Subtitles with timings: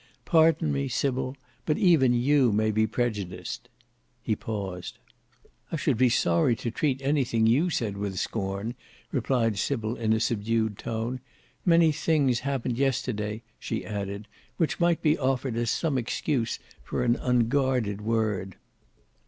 [0.25, 3.69] Pardon me, Sybil, but even you may be prejudiced."
[4.23, 4.97] He paused.
[5.71, 8.73] "I should be sorry to treat anything you said with scorn,"
[9.11, 11.19] replied Sybil in a subdued tone.
[11.67, 14.27] "Many things happened yesterday," she added,
[14.57, 18.55] "which might be offered as some excuse for an unguarded word."